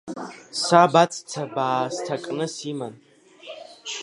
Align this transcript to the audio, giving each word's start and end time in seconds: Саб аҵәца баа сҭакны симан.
Саб 0.61 0.93
аҵәца 1.01 1.43
баа 1.53 1.85
сҭакны 1.95 2.45
симан. 2.55 2.93